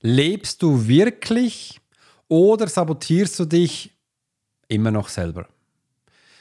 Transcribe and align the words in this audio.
Lebst 0.00 0.62
du 0.62 0.86
wirklich 0.86 1.80
oder 2.28 2.68
sabotierst 2.68 3.40
du 3.40 3.46
dich 3.46 3.90
immer 4.68 4.92
noch 4.92 5.08
selber? 5.08 5.46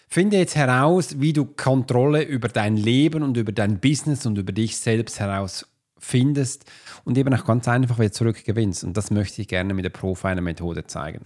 Finde 0.08 0.38
jetzt 0.38 0.56
heraus, 0.56 1.20
wie 1.20 1.34
du 1.34 1.46
Kontrolle 1.46 2.22
über 2.22 2.50
dein 2.50 2.78
Leben 2.78 3.24
und 3.24 3.36
über 3.36 3.52
dein 3.52 3.80
Business 3.80 4.28
und 4.28 4.38
über 4.38 4.52
dich 4.52 4.78
selbst 4.78 5.20
herausfindest 5.20 6.66
und 7.04 7.18
eben 7.18 7.34
auch 7.34 7.46
ganz 7.46 7.68
einfach 7.68 7.98
wieder 7.98 8.12
zurückgewinnst. 8.12 8.84
Und 8.84 8.96
das 8.96 9.10
möchte 9.10 9.42
ich 9.42 9.48
gerne 9.48 9.74
mit 9.74 9.86
der 9.86 9.90
Profiler-Methode 9.90 10.86
zeigen. 10.86 11.26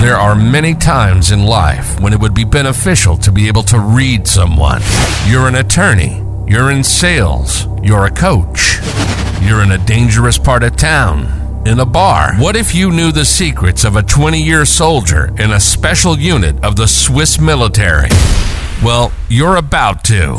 There 0.00 0.18
are 0.18 0.34
many 0.34 0.74
times 0.74 1.30
in 1.30 1.44
life 1.44 2.02
when 2.02 2.14
it 2.14 2.20
would 2.20 2.34
be 2.34 2.46
beneficial 2.46 3.16
to 3.18 3.30
be 3.30 3.46
able 3.46 3.62
to 3.66 3.76
read 3.76 4.26
someone. 4.26 4.80
You're 5.30 5.46
an 5.46 5.56
attorney, 5.56 6.22
you're 6.48 6.72
in 6.72 6.82
sales, 6.82 7.68
you're 7.82 8.06
a 8.06 8.10
coach, 8.10 8.80
you're 9.42 9.62
in 9.62 9.72
a 9.72 9.78
dangerous 9.86 10.38
part 10.38 10.62
of 10.62 10.76
town 10.76 11.26
in 11.66 11.80
a 11.80 11.86
bar. 11.86 12.34
What 12.36 12.56
if 12.56 12.74
you 12.74 12.90
knew 12.90 13.12
the 13.12 13.24
secrets 13.24 13.84
of 13.84 13.96
a 13.96 14.02
20 14.02 14.40
year 14.40 14.64
soldier 14.64 15.34
in 15.38 15.52
a 15.52 15.60
special 15.60 16.18
unit 16.18 16.62
of 16.64 16.76
the 16.76 16.86
Swiss 16.86 17.40
military? 17.40 18.08
Well, 18.82 19.12
you're 19.28 19.56
about 19.56 20.04
to. 20.04 20.38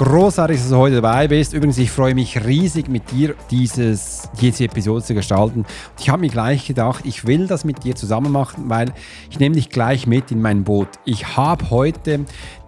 Großartig, 0.00 0.56
dass 0.56 0.70
du 0.70 0.76
heute 0.76 1.02
dabei 1.02 1.28
bist. 1.28 1.52
Übrigens, 1.52 1.76
ich 1.76 1.90
freue 1.90 2.14
mich 2.14 2.42
riesig, 2.46 2.88
mit 2.88 3.10
dir 3.10 3.34
dieses, 3.50 4.30
diese 4.40 4.64
Episode 4.64 5.04
zu 5.04 5.12
gestalten. 5.12 5.66
Ich 5.98 6.08
habe 6.08 6.22
mir 6.22 6.30
gleich 6.30 6.66
gedacht, 6.66 7.04
ich 7.04 7.26
will 7.26 7.46
das 7.46 7.66
mit 7.66 7.84
dir 7.84 7.94
zusammen 7.94 8.32
machen, 8.32 8.70
weil 8.70 8.94
ich 9.30 9.38
nehme 9.38 9.56
dich 9.56 9.68
gleich 9.68 10.06
mit 10.06 10.30
in 10.30 10.40
mein 10.40 10.64
Boot. 10.64 10.88
Ich 11.04 11.36
habe 11.36 11.68
heute 11.68 12.20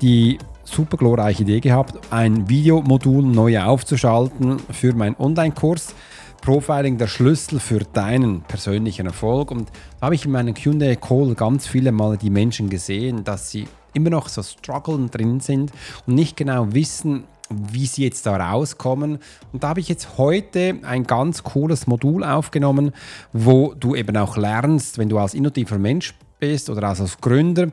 die 0.03 0.37
super 0.65 0.99
glorreiche 0.99 1.45
Idee 1.45 1.61
gehabt, 1.61 2.13
ein 2.13 2.51
Videomodul 2.51 3.23
neu 3.23 3.59
aufzuschalten 3.63 4.59
für 4.71 4.93
meinen 4.93 5.17
Online-Kurs. 5.19 5.95
Profiling 6.43 6.99
der 6.99 7.07
Schlüssel 7.07 7.61
für 7.61 7.79
deinen 7.79 8.43
persönlichen 8.43 9.07
Erfolg. 9.07 9.53
Und 9.53 9.71
da 10.01 10.07
habe 10.07 10.17
ich 10.17 10.27
in 10.27 10.33
meinem 10.33 10.53
QA-Call 10.53 11.35
ganz 11.35 11.67
viele 11.67 11.93
Mal 11.93 12.19
die 12.19 12.29
Menschen 12.29 12.69
gesehen, 12.69 13.25
dass 13.25 13.51
sie 13.51 13.69
immer 13.95 14.11
noch 14.11 14.29
so 14.29 14.43
strugglen 14.43 15.11
drin 15.11 15.41
sind 15.41 15.73
und 16.07 16.15
nicht 16.15 16.37
genau 16.37 16.73
wissen, 16.73 17.25
wie 17.51 17.87
sie 17.87 18.05
jetzt 18.05 18.27
da 18.27 18.37
rauskommen. 18.37 19.19
Und 19.53 19.63
da 19.63 19.69
habe 19.69 19.81
ich 19.81 19.89
jetzt 19.89 20.17
heute 20.19 20.79
ein 20.83 21.05
ganz 21.05 21.43
cooles 21.43 21.87
Modul 21.87 22.25
aufgenommen, 22.25 22.93
wo 23.33 23.75
du 23.75 23.95
eben 23.95 24.17
auch 24.17 24.37
lernst, 24.37 24.99
wenn 24.99 25.09
du 25.09 25.19
als 25.19 25.35
innovativer 25.35 25.79
Mensch 25.79 26.15
bist 26.39 26.71
oder 26.71 26.89
als 26.89 27.21
Gründer, 27.21 27.69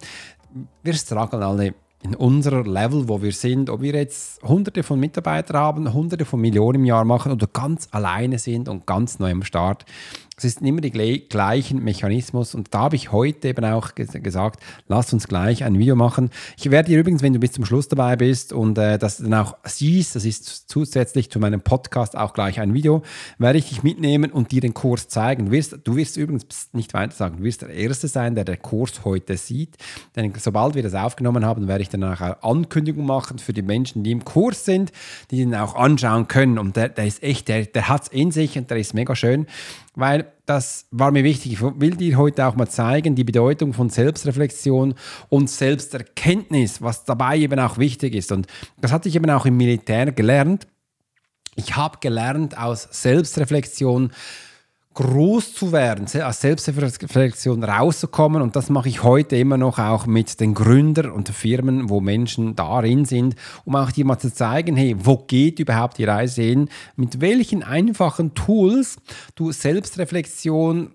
wir 0.83 0.93
strugglen 0.93 1.43
alle 1.43 1.73
in 2.01 2.15
unserer 2.15 2.63
Level, 2.63 3.09
wo 3.09 3.21
wir 3.21 3.33
sind, 3.33 3.69
ob 3.69 3.81
wir 3.81 3.93
jetzt 3.93 4.41
hunderte 4.43 4.83
von 4.83 4.99
Mitarbeitern 4.99 5.57
haben, 5.57 5.93
hunderte 5.93 6.23
von 6.23 6.39
Millionen 6.39 6.75
im 6.75 6.85
Jahr 6.85 7.03
machen 7.03 7.31
oder 7.31 7.47
ganz 7.47 7.89
alleine 7.91 8.39
sind 8.39 8.69
und 8.69 8.85
ganz 8.85 9.19
neu 9.19 9.31
am 9.31 9.43
Start, 9.43 9.85
es 10.39 10.45
ist 10.45 10.61
immer 10.61 10.81
die 10.81 10.91
gleichen 10.91 11.83
Mechanismus 11.83 12.55
und 12.55 12.73
da 12.73 12.79
habe 12.79 12.95
ich 12.95 13.11
heute 13.11 13.49
eben 13.49 13.65
auch 13.65 13.93
gesagt, 13.95 14.63
lass 14.87 15.11
uns 15.11 15.27
gleich 15.27 15.63
ein 15.65 15.77
Video 15.77 15.95
machen. 15.95 16.29
Ich 16.57 16.71
werde 16.71 16.89
dir 16.89 16.99
übrigens, 16.99 17.21
wenn 17.21 17.33
du 17.33 17.39
bis 17.39 17.51
zum 17.51 17.65
Schluss 17.65 17.89
dabei 17.89 18.15
bist 18.15 18.53
und 18.53 18.77
äh, 18.77 18.97
das 18.97 19.17
dann 19.17 19.33
auch 19.33 19.57
siehst, 19.65 20.15
das 20.15 20.23
ist 20.23 20.69
zusätzlich 20.69 21.29
zu 21.29 21.39
meinem 21.39 21.61
Podcast 21.61 22.17
auch 22.17 22.33
gleich 22.33 22.59
ein 22.59 22.73
Video, 22.73 23.03
werde 23.37 23.59
ich 23.59 23.67
dich 23.67 23.83
mitnehmen 23.83 24.31
und 24.31 24.51
dir 24.51 24.61
den 24.61 24.73
Kurs 24.73 25.09
zeigen. 25.09 25.47
Du 25.47 25.51
wirst, 25.51 25.77
du 25.83 25.95
wirst 25.97 26.15
übrigens 26.15 26.69
nicht 26.71 26.93
weiter 26.93 27.13
sagen, 27.13 27.37
du 27.37 27.43
wirst 27.43 27.61
der 27.61 27.69
Erste 27.69 28.07
sein, 28.07 28.35
der 28.35 28.45
den 28.45 28.61
Kurs 28.61 29.03
heute 29.03 29.35
sieht, 29.35 29.75
denn 30.15 30.33
sobald 30.37 30.75
wir 30.75 30.83
das 30.83 30.95
aufgenommen 30.95 31.45
haben, 31.45 31.67
werde 31.67 31.81
ich 31.81 31.89
dann 31.89 32.03
auch 32.05 32.21
eine 32.21 32.41
Ankündigung 32.43 33.05
machen 33.05 33.39
für 33.39 33.53
die 33.53 33.61
Menschen, 33.61 34.03
die 34.03 34.11
im 34.11 34.23
Kurs 34.23 34.63
sind, 34.63 34.93
die 35.31 35.37
den 35.37 35.53
auch 35.53 35.75
anschauen 35.75 36.27
können 36.27 36.57
und 36.57 36.77
der, 36.77 36.89
der 36.89 37.05
ist 37.05 37.21
echt, 37.23 37.49
der, 37.49 37.65
der 37.65 37.89
hat 37.89 38.03
es 38.03 38.07
in 38.07 38.31
sich 38.31 38.57
und 38.57 38.69
der 38.69 38.77
ist 38.77 38.93
mega 38.93 39.15
schön 39.15 39.47
weil 39.99 40.31
das 40.45 40.87
war 40.91 41.11
mir 41.11 41.23
wichtig. 41.23 41.53
Ich 41.53 41.61
will 41.61 41.95
dir 41.95 42.17
heute 42.17 42.47
auch 42.47 42.55
mal 42.55 42.67
zeigen, 42.67 43.15
die 43.15 43.23
Bedeutung 43.23 43.73
von 43.73 43.89
Selbstreflexion 43.89 44.95
und 45.29 45.49
Selbsterkenntnis, 45.49 46.81
was 46.81 47.05
dabei 47.05 47.37
eben 47.37 47.59
auch 47.59 47.77
wichtig 47.77 48.15
ist. 48.15 48.31
Und 48.31 48.47
das 48.81 48.91
hatte 48.91 49.09
ich 49.09 49.15
eben 49.15 49.29
auch 49.29 49.45
im 49.45 49.57
Militär 49.57 50.11
gelernt. 50.11 50.67
Ich 51.55 51.75
habe 51.75 51.97
gelernt 51.99 52.57
aus 52.57 52.87
Selbstreflexion, 52.89 54.11
groß 54.99 55.53
zu 55.53 55.71
werden, 55.71 56.07
aus 56.21 56.41
Selbstreflexion 56.41 57.63
rauszukommen. 57.63 58.41
Und 58.41 58.57
das 58.57 58.69
mache 58.69 58.89
ich 58.89 59.01
heute 59.01 59.37
immer 59.37 59.55
noch 59.55 59.79
auch 59.79 60.05
mit 60.05 60.41
den 60.41 60.53
Gründern 60.53 61.11
und 61.11 61.29
Firmen, 61.29 61.89
wo 61.89 62.01
Menschen 62.01 62.57
darin 62.57 63.05
sind, 63.05 63.37
um 63.63 63.77
auch 63.77 63.91
dir 63.91 64.03
mal 64.03 64.19
zu 64.19 64.33
zeigen, 64.33 64.75
hey, 64.75 64.97
wo 64.99 65.15
geht 65.15 65.59
überhaupt 65.59 65.99
die 65.99 66.03
Reise 66.03 66.41
hin? 66.41 66.67
Mit 66.97 67.21
welchen 67.21 67.63
einfachen 67.63 68.33
Tools 68.33 68.97
du 69.35 69.53
Selbstreflexion 69.53 70.93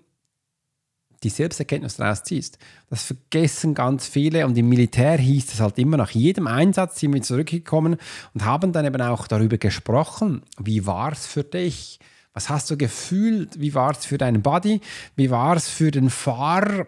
die 1.23 1.29
Selbsterkenntnis 1.29 1.95
daraus 1.95 2.21
ziehst. 2.21 2.59
Das 2.91 3.01
vergessen 3.01 3.73
ganz 3.73 4.05
viele 4.05 4.45
und 4.45 4.55
im 4.55 4.69
Militär 4.69 5.17
hieß 5.17 5.51
es 5.51 5.59
halt 5.59 5.79
immer, 5.79 5.97
nach 5.97 6.11
jedem 6.11 6.45
Einsatz 6.45 6.99
sind 6.99 7.15
wir 7.15 7.23
zurückgekommen 7.23 7.95
und 8.35 8.45
haben 8.45 8.71
dann 8.71 8.85
eben 8.85 9.01
auch 9.01 9.25
darüber 9.25 9.57
gesprochen, 9.57 10.43
wie 10.59 10.85
war 10.85 11.11
es 11.11 11.25
für 11.25 11.43
dich? 11.43 11.99
Was 12.35 12.49
hast 12.49 12.69
du 12.69 12.77
gefühlt? 12.77 13.59
Wie 13.61 13.73
war 13.73 13.91
es 13.91 14.05
für 14.05 14.17
deinen 14.17 14.41
Body? 14.41 14.81
Wie 15.15 15.31
war 15.31 15.55
es 15.55 15.69
für 15.69 15.89
den 15.89 16.09
Fahrer, 16.09 16.85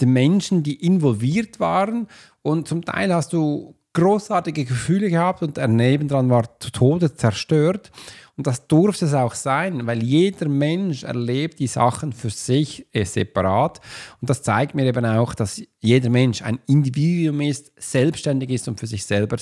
die 0.00 0.06
Menschen, 0.06 0.62
die 0.62 0.80
involviert 0.86 1.58
waren? 1.58 2.06
Und 2.40 2.68
zum 2.68 2.84
Teil 2.84 3.12
hast 3.12 3.32
du 3.32 3.74
großartige 3.94 4.64
Gefühle 4.64 5.10
gehabt 5.10 5.42
und 5.42 5.58
er 5.58 5.66
nebendran 5.68 6.30
war 6.30 6.60
zu 6.60 6.70
Tode 6.70 7.14
zerstört. 7.14 7.90
Und 8.36 8.46
das 8.46 8.68
durfte 8.68 9.06
es 9.06 9.14
auch 9.14 9.34
sein, 9.34 9.86
weil 9.86 10.02
jeder 10.02 10.48
Mensch 10.48 11.02
erlebt 11.02 11.58
die 11.58 11.66
Sachen 11.66 12.12
für 12.12 12.30
sich 12.30 12.86
äh, 12.92 13.04
separat. 13.04 13.80
Und 14.20 14.30
das 14.30 14.42
zeigt 14.42 14.74
mir 14.76 14.86
eben 14.86 15.04
auch, 15.04 15.34
dass 15.34 15.62
jeder 15.80 16.10
Mensch 16.10 16.42
ein 16.42 16.58
Individuum 16.66 17.40
ist, 17.40 17.72
selbstständig 17.76 18.50
ist 18.50 18.68
und 18.68 18.78
für 18.78 18.88
sich 18.88 19.04
selber 19.04 19.36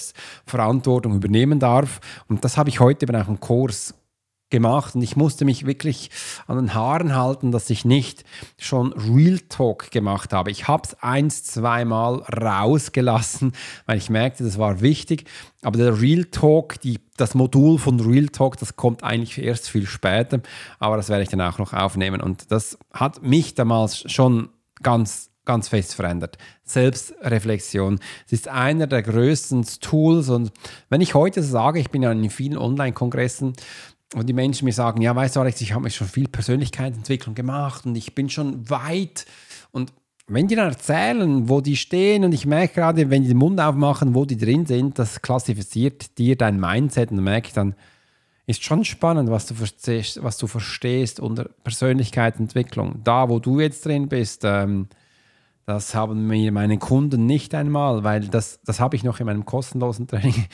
Verantwortung 0.47 1.17
übernehmen 1.17 1.59
darf. 1.59 2.01
Und 2.29 2.45
das 2.45 2.57
habe 2.57 2.71
ich 2.71 2.81
heute 2.81 3.07
eben 3.07 3.17
auch 3.17 3.29
im 3.29 3.41
Kurs 3.41 3.95
gemacht 4.53 4.95
und 4.95 5.03
ich 5.03 5.17
musste 5.17 5.45
mich 5.45 5.67
wirklich 5.67 6.11
an 6.47 6.57
den 6.57 6.75
Haaren 6.75 7.17
halten, 7.17 7.51
dass 7.51 7.69
ich 7.71 7.85
nicht 7.85 8.23
schon 8.57 8.93
Real 8.93 9.41
Talk 9.49 9.91
gemacht 9.91 10.33
habe. 10.33 10.53
Ich 10.53 10.69
habe 10.69 10.85
es 10.87 10.95
eins, 11.03 11.43
zweimal 11.43 12.23
rausgelassen, 12.23 13.53
weil 13.87 13.99
ich 13.99 14.11
merkte, 14.11 14.45
das 14.45 14.59
war 14.59 14.81
wichtig. 14.81 15.25
Aber 15.63 15.79
der 15.79 16.01
Real 16.01 16.27
Talk, 16.27 16.81
die, 16.83 17.01
das 17.17 17.35
Modul 17.35 17.79
von 17.79 17.99
Real 17.99 18.29
Talk, 18.29 18.59
das 18.59 18.77
kommt 18.77 19.03
eigentlich 19.03 19.45
erst 19.45 19.69
viel 19.69 19.87
später. 19.87 20.41
Aber 20.79 20.97
das 20.97 21.09
werde 21.09 21.25
ich 21.25 21.29
dann 21.29 21.41
auch 21.41 21.59
noch 21.59 21.73
aufnehmen. 21.73 22.21
Und 22.21 22.53
das 22.53 22.79
hat 22.93 23.23
mich 23.23 23.55
damals 23.55 24.09
schon 24.11 24.51
ganz 24.83 25.33
ganz 25.45 25.69
fest 25.69 25.95
verändert. 25.95 26.39
Selbstreflexion. 26.63 27.99
Es 28.27 28.33
ist 28.33 28.49
einer 28.49 28.87
der 28.87 29.03
größten 29.03 29.67
Tools 29.81 30.29
und 30.29 30.53
wenn 30.89 31.01
ich 31.01 31.15
heute 31.15 31.43
sage, 31.43 31.81
ich 31.81 31.91
bin 31.91 32.03
ja 32.03 32.13
in 32.13 32.31
vielen 32.31 32.57
Online-Kongressen, 32.57 33.55
und 34.15 34.29
die 34.29 34.33
Menschen 34.33 34.67
mir 34.67 34.73
sagen, 34.73 35.01
ja, 35.01 35.15
weißt 35.15 35.37
du, 35.37 35.41
Alex, 35.41 35.61
ich 35.61 35.73
habe 35.73 35.85
mir 35.85 35.91
schon 35.91 36.07
viel 36.07 36.29
Persönlichkeitsentwicklung 36.29 37.35
gemacht 37.35 37.87
und 37.87 37.97
ich 37.97 38.15
bin 38.15 38.29
schon 38.29 38.69
weit. 38.69 39.27
Und 39.71 39.93
wenn 40.27 40.49
die 40.49 40.55
dann 40.55 40.69
erzählen, 40.69 41.49
wo 41.49 41.61
die 41.61 41.77
stehen, 41.77 42.25
und 42.25 42.33
ich 42.33 42.47
merke 42.47 42.75
gerade, 42.75 43.11
wenn 43.11 43.23
die 43.23 43.29
den 43.29 43.39
Mund 43.39 43.61
aufmachen, 43.61 44.15
wo 44.15 44.25
die 44.25 44.37
drin 44.37 44.67
sind, 44.67 44.99
das 44.99 45.23
klassifiziert 45.23 46.19
dir 46.19 46.37
dein 46.37 46.61
Mindset 46.61 47.11
und 47.11 47.23
merke 47.23 47.49
ich 47.49 47.55
dann, 47.55 47.75
ist 48.47 48.65
schon 48.65 48.85
spannend, 48.85 49.31
was 49.31 49.47
du 49.47 49.55
verstehst, 49.55 50.23
was 50.23 50.37
du 50.37 50.47
verstehst 50.47 51.21
unter 51.21 51.45
Persönlichkeitsentwicklung. 51.65 53.01
Da, 53.05 53.29
wo 53.29 53.39
du 53.39 53.61
jetzt 53.61 53.87
drin 53.87 54.09
bist, 54.09 54.43
ähm, 54.45 54.89
das 55.73 55.95
haben 55.95 56.27
mir 56.27 56.53
meine 56.53 56.79
Kunden 56.79 57.25
nicht 57.25 57.55
einmal, 57.55 58.05
weil 58.05 58.29
das, 58.29 58.61
das 58.63 58.79
habe 58.79 58.95
ich 58.95 59.05
noch 59.05 59.21
in 59.21 59.27
meinem 59.27 59.47
kostenlosen 59.47 60.07
Training. 60.07 60.47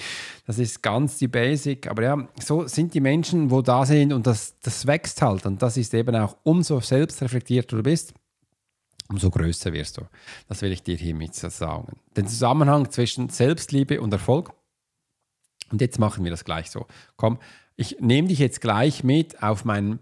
Das 0.46 0.58
ist 0.58 0.82
ganz 0.82 1.18
die 1.18 1.28
Basic. 1.28 1.88
Aber 1.90 2.02
ja, 2.02 2.28
so 2.40 2.66
sind 2.66 2.94
die 2.94 3.00
Menschen, 3.00 3.50
wo 3.50 3.60
da 3.60 3.84
sind 3.84 4.12
und 4.12 4.26
das, 4.26 4.58
das 4.60 4.86
wächst 4.86 5.20
halt. 5.20 5.44
Und 5.44 5.60
das 5.60 5.76
ist 5.76 5.92
eben 5.92 6.14
auch, 6.16 6.36
umso 6.42 6.80
selbstreflektierter 6.80 7.76
du 7.76 7.82
bist, 7.82 8.14
umso 9.08 9.30
größer 9.30 9.72
wirst 9.72 9.98
du. 9.98 10.02
Das 10.48 10.62
will 10.62 10.72
ich 10.72 10.82
dir 10.82 10.96
hiermit 10.96 11.34
sagen. 11.34 11.98
Den 12.16 12.26
Zusammenhang 12.26 12.90
zwischen 12.90 13.28
Selbstliebe 13.28 14.00
und 14.00 14.12
Erfolg. 14.12 14.52
Und 15.70 15.80
jetzt 15.80 15.98
machen 15.98 16.24
wir 16.24 16.30
das 16.30 16.44
gleich 16.44 16.70
so. 16.70 16.86
Komm, 17.16 17.38
Ich 17.76 17.98
nehme 18.00 18.28
dich 18.28 18.38
jetzt 18.38 18.60
gleich 18.60 19.04
mit 19.04 19.42
auf 19.42 19.64
meinen 19.64 19.98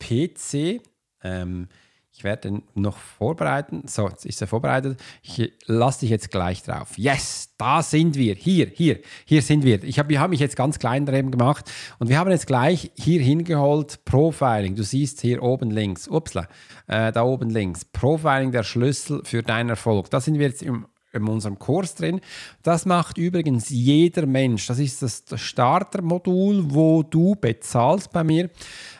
PC. 0.00 0.80
Ähm, 1.22 1.68
ich 2.16 2.24
werde 2.24 2.48
den 2.48 2.62
noch 2.74 2.96
vorbereiten. 2.96 3.82
So, 3.86 4.08
jetzt 4.08 4.24
ist 4.24 4.40
er 4.40 4.46
vorbereitet. 4.46 4.98
Ich 5.22 5.52
lasse 5.66 6.00
dich 6.00 6.10
jetzt 6.10 6.30
gleich 6.30 6.62
drauf. 6.62 6.96
Yes, 6.96 7.50
da 7.58 7.82
sind 7.82 8.16
wir. 8.16 8.34
Hier, 8.34 8.68
hier, 8.72 9.00
hier 9.26 9.42
sind 9.42 9.64
wir. 9.64 9.84
Ich 9.84 9.98
habe 9.98 10.18
hab 10.18 10.30
mich 10.30 10.40
jetzt 10.40 10.56
ganz 10.56 10.78
klein 10.78 11.04
drin 11.04 11.30
gemacht 11.30 11.70
und 11.98 12.08
wir 12.08 12.18
haben 12.18 12.30
jetzt 12.30 12.46
gleich 12.46 12.90
hier 12.94 13.20
hingeholt 13.20 14.02
Profiling. 14.06 14.76
Du 14.76 14.82
siehst 14.82 15.20
hier 15.20 15.42
oben 15.42 15.70
links, 15.70 16.08
upsla, 16.08 16.48
äh, 16.86 17.12
da 17.12 17.22
oben 17.22 17.50
links. 17.50 17.84
Profiling 17.84 18.50
der 18.50 18.62
Schlüssel 18.62 19.20
für 19.24 19.42
deinen 19.42 19.68
Erfolg. 19.68 20.08
Da 20.08 20.18
sind 20.18 20.38
wir 20.38 20.46
jetzt 20.46 20.62
im 20.62 20.86
in 21.16 21.28
unserem 21.28 21.58
Kurs 21.58 21.94
drin. 21.94 22.20
Das 22.62 22.86
macht 22.86 23.18
übrigens 23.18 23.68
jeder 23.68 24.26
Mensch. 24.26 24.66
Das 24.66 24.78
ist 24.78 25.02
das 25.02 25.24
Startermodul, 25.34 26.64
wo 26.68 27.02
du 27.02 27.34
bezahlst 27.34 28.12
bei 28.12 28.24
mir, 28.24 28.50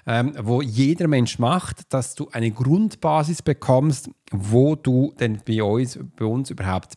ähm, 0.06 0.34
wo 0.40 0.62
jeder 0.62 1.08
Mensch 1.08 1.38
macht, 1.38 1.92
dass 1.92 2.14
du 2.14 2.28
eine 2.32 2.50
Grundbasis 2.50 3.42
bekommst, 3.42 4.10
wo 4.32 4.74
du 4.74 5.14
denn 5.18 5.40
bei 5.46 5.62
uns, 5.62 5.98
bei 6.16 6.24
uns 6.24 6.50
überhaupt 6.50 6.94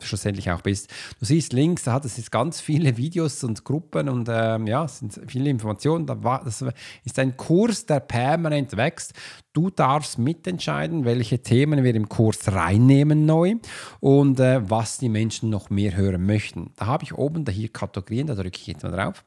schlussendlich 0.00 0.50
auch 0.50 0.60
bist. 0.60 0.90
Du 1.18 1.24
siehst 1.24 1.52
links, 1.52 1.84
da 1.84 1.92
hat 1.92 2.04
es 2.04 2.16
jetzt 2.16 2.30
ganz 2.30 2.60
viele 2.60 2.96
Videos 2.96 3.42
und 3.44 3.64
Gruppen 3.64 4.08
und 4.08 4.28
ähm, 4.30 4.66
ja, 4.66 4.84
es 4.84 4.98
sind 4.98 5.20
viele 5.26 5.50
Informationen. 5.50 6.06
Das 6.06 6.64
ist 7.04 7.18
ein 7.18 7.36
Kurs, 7.36 7.86
der 7.86 8.00
permanent 8.00 8.76
wächst. 8.76 9.14
Du 9.52 9.70
darfst 9.70 10.18
mitentscheiden, 10.18 11.04
welche 11.04 11.42
Themen 11.42 11.82
wir 11.82 11.94
im 11.94 12.08
Kurs 12.08 12.52
reinnehmen 12.52 13.24
neu 13.24 13.54
und 14.00 14.38
äh, 14.38 14.68
was 14.68 14.98
die 14.98 15.08
Menschen 15.08 15.48
noch 15.50 15.70
mehr 15.70 15.96
hören 15.96 16.26
möchten. 16.26 16.72
Da 16.76 16.86
habe 16.86 17.04
ich 17.04 17.14
oben 17.14 17.44
da 17.44 17.52
hier 17.52 17.70
Kategorien, 17.70 18.26
da 18.26 18.34
drücke 18.34 18.58
ich 18.58 18.66
jetzt 18.66 18.82
mal 18.82 18.92
drauf. 18.92 19.24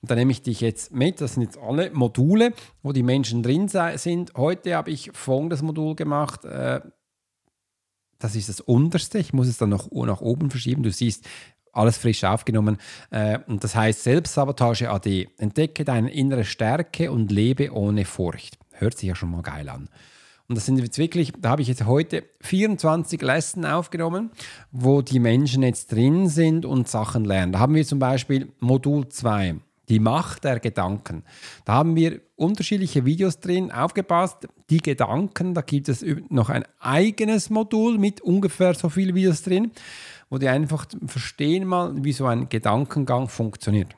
Und 0.00 0.10
da 0.10 0.14
nehme 0.14 0.30
ich 0.30 0.42
dich 0.42 0.60
jetzt 0.60 0.92
mit. 0.92 1.20
Das 1.20 1.34
sind 1.34 1.42
jetzt 1.42 1.58
alle 1.58 1.90
Module, 1.90 2.52
wo 2.82 2.92
die 2.92 3.02
Menschen 3.02 3.42
drin 3.42 3.68
sind. 3.68 4.32
Heute 4.36 4.76
habe 4.76 4.90
ich 4.90 5.10
folgendes 5.12 5.60
Modul 5.60 5.96
gemacht. 5.96 6.44
Äh, 6.44 6.80
das 8.18 8.36
ist 8.36 8.48
das 8.48 8.60
unterste. 8.60 9.18
Ich 9.18 9.32
muss 9.32 9.48
es 9.48 9.58
dann 9.58 9.70
noch 9.70 9.90
nach 9.90 10.20
oben 10.20 10.50
verschieben. 10.50 10.82
Du 10.82 10.90
siehst, 10.90 11.24
alles 11.72 11.98
frisch 11.98 12.24
aufgenommen. 12.24 12.78
Äh, 13.10 13.38
und 13.46 13.64
das 13.64 13.74
heißt 13.74 14.02
Selbstsabotage 14.02 14.90
AD. 14.90 15.28
Entdecke 15.38 15.84
deine 15.84 16.12
innere 16.12 16.44
Stärke 16.44 17.10
und 17.10 17.30
lebe 17.30 17.72
ohne 17.72 18.04
Furcht. 18.04 18.58
Hört 18.72 18.98
sich 18.98 19.08
ja 19.08 19.14
schon 19.14 19.30
mal 19.30 19.42
geil 19.42 19.68
an. 19.68 19.88
Und 20.48 20.56
das 20.56 20.64
sind 20.64 20.78
jetzt 20.78 20.98
wirklich, 20.98 21.32
da 21.38 21.50
habe 21.50 21.62
ich 21.62 21.68
jetzt 21.68 21.84
heute 21.84 22.24
24 22.40 23.20
Lesson 23.20 23.66
aufgenommen, 23.66 24.30
wo 24.72 25.02
die 25.02 25.18
Menschen 25.18 25.62
jetzt 25.62 25.92
drin 25.92 26.28
sind 26.28 26.64
und 26.64 26.88
Sachen 26.88 27.26
lernen. 27.26 27.52
Da 27.52 27.58
haben 27.58 27.74
wir 27.74 27.84
zum 27.84 27.98
Beispiel 27.98 28.50
Modul 28.58 29.08
2. 29.08 29.56
Die 29.88 30.00
Macht 30.00 30.44
der 30.44 30.60
Gedanken. 30.60 31.24
Da 31.64 31.74
haben 31.74 31.96
wir 31.96 32.20
unterschiedliche 32.36 33.04
Videos 33.04 33.40
drin 33.40 33.72
aufgepasst. 33.72 34.48
Die 34.70 34.78
Gedanken, 34.78 35.54
da 35.54 35.62
gibt 35.62 35.88
es 35.88 36.04
noch 36.28 36.50
ein 36.50 36.64
eigenes 36.78 37.50
Modul 37.50 37.98
mit 37.98 38.20
ungefähr 38.20 38.74
so 38.74 38.88
vielen 38.88 39.14
Videos 39.14 39.42
drin, 39.42 39.72
wo 40.30 40.38
die 40.38 40.48
einfach 40.48 40.86
verstehen 41.06 41.66
mal, 41.66 41.92
wie 42.04 42.12
so 42.12 42.26
ein 42.26 42.48
Gedankengang 42.48 43.28
funktioniert 43.28 43.97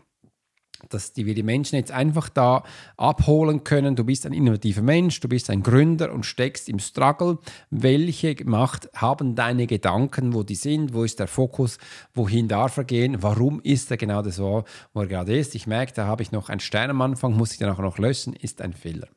dass 0.88 1.12
die, 1.12 1.27
wir 1.27 1.35
die 1.35 1.43
Menschen 1.43 1.77
jetzt 1.77 1.93
einfach 1.93 2.29
da 2.29 2.62
abholen 2.97 3.65
können. 3.65 3.97
Du 3.97 4.05
bist 4.05 4.27
ein 4.27 4.32
innovativer 4.32 4.82
Mensch, 4.82 5.21
du 5.21 5.29
bist 5.29 5.50
ein 5.50 5.62
Gründer 5.62 6.12
und 6.12 6.27
steckst 6.27 6.69
im 6.69 6.79
Struggle. 6.79 7.38
Welche 7.71 8.37
Macht 8.44 8.91
haben 8.94 9.35
deine 9.35 9.67
Gedanken, 9.67 10.35
wo 10.35 10.43
die 10.43 10.55
sind? 10.55 10.94
Wo 10.94 11.05
ist 11.05 11.21
der 11.21 11.29
Fokus? 11.29 11.79
Wohin 12.15 12.49
darf 12.49 12.77
er 12.77 12.85
gehen? 12.85 13.23
Warum 13.23 13.61
ist 13.61 13.91
er 13.91 13.97
genau 13.97 14.23
das 14.23 14.41
wo 14.41 14.65
er 14.94 15.06
gerade 15.06 15.37
ist? 15.37 15.55
Ich 15.55 15.67
merke, 15.67 15.93
da 15.94 16.06
habe 16.06 16.23
ich 16.23 16.32
noch 16.32 16.49
einen 16.49 16.61
Stern 16.61 16.91
am 16.91 17.03
Anfang, 17.03 17.37
muss 17.37 17.53
ich 17.53 17.59
dann 17.59 17.71
auch 17.71 17.79
noch 17.79 17.99
löschen, 17.99 18.33
ist 18.33 18.61
ein 18.62 18.73
Fehler. 18.73 19.09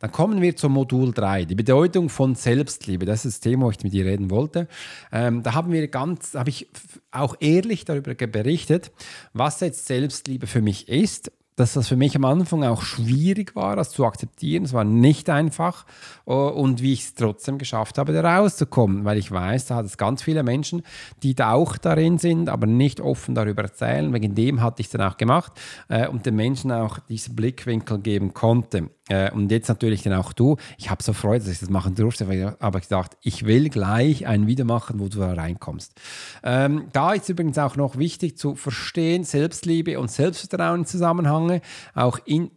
Dann 0.00 0.12
kommen 0.12 0.40
wir 0.40 0.56
zum 0.56 0.72
Modul 0.72 1.12
3, 1.12 1.44
die 1.44 1.54
Bedeutung 1.54 2.08
von 2.08 2.34
Selbstliebe. 2.34 3.06
Das 3.06 3.24
ist 3.24 3.36
das 3.36 3.40
Thema, 3.40 3.66
wo 3.66 3.70
ich 3.70 3.82
mit 3.82 3.92
dir 3.92 4.04
reden 4.04 4.30
wollte. 4.30 4.68
Ähm, 5.12 5.42
da 5.42 5.54
haben 5.54 5.72
wir 5.72 5.86
ganz, 5.88 6.34
habe 6.34 6.50
ich 6.50 6.68
auch 7.10 7.36
ehrlich 7.40 7.84
darüber 7.84 8.14
berichtet, 8.14 8.92
was 9.32 9.60
jetzt 9.60 9.86
Selbstliebe 9.86 10.46
für 10.46 10.62
mich 10.62 10.88
ist 10.88 11.32
dass 11.58 11.72
das 11.72 11.88
für 11.88 11.96
mich 11.96 12.14
am 12.14 12.24
Anfang 12.24 12.62
auch 12.62 12.82
schwierig 12.82 13.56
war, 13.56 13.74
das 13.74 13.90
zu 13.90 14.06
akzeptieren. 14.06 14.64
Es 14.64 14.72
war 14.72 14.84
nicht 14.84 15.28
einfach 15.28 15.86
äh, 16.26 16.32
und 16.32 16.82
wie 16.82 16.92
ich 16.92 17.00
es 17.00 17.14
trotzdem 17.14 17.58
geschafft 17.58 17.98
habe, 17.98 18.12
da 18.12 18.38
rauszukommen, 18.38 19.04
weil 19.04 19.18
ich 19.18 19.32
weiß, 19.32 19.66
da 19.66 19.76
hat 19.76 19.86
es 19.86 19.98
ganz 19.98 20.22
viele 20.22 20.44
Menschen, 20.44 20.82
die 21.22 21.34
da 21.34 21.52
auch 21.52 21.76
darin 21.76 22.18
sind, 22.18 22.48
aber 22.48 22.66
nicht 22.66 23.00
offen 23.00 23.34
darüber 23.34 23.62
erzählen. 23.62 24.12
Wegen 24.12 24.36
dem 24.36 24.62
hatte 24.62 24.80
ich 24.80 24.86
es 24.86 24.92
dann 24.92 25.02
auch 25.02 25.16
gemacht 25.16 25.52
äh, 25.88 26.06
und 26.06 26.26
den 26.26 26.36
Menschen 26.36 26.70
auch 26.70 27.00
diesen 27.00 27.34
Blickwinkel 27.34 27.98
geben 27.98 28.34
konnte. 28.34 28.90
Äh, 29.08 29.30
und 29.32 29.50
jetzt 29.50 29.68
natürlich 29.68 30.02
dann 30.02 30.12
auch 30.12 30.32
du. 30.32 30.56
Ich 30.76 30.90
habe 30.90 31.02
so 31.02 31.12
Freude, 31.12 31.44
dass 31.44 31.52
ich 31.52 31.60
das 31.60 31.70
machen 31.70 31.94
durfte, 31.94 32.28
weil 32.28 32.56
ich 32.60 32.82
gedacht, 32.82 33.16
ich 33.22 33.46
will 33.46 33.68
gleich 33.68 34.26
ein 34.26 34.46
Video 34.46 34.64
machen, 34.64 35.00
wo 35.00 35.08
du 35.08 35.18
da 35.18 35.32
reinkommst. 35.32 35.92
Ähm, 36.44 36.88
da 36.92 37.12
ist 37.12 37.28
übrigens 37.28 37.58
auch 37.58 37.76
noch 37.76 37.96
wichtig 37.98 38.36
zu 38.36 38.54
verstehen, 38.54 39.24
Selbstliebe 39.24 39.98
und 39.98 40.10
Selbstvertrauen 40.10 40.80
im 40.80 40.86
Zusammenhang, 40.86 41.47
auch 41.94 42.18
in 42.24 42.50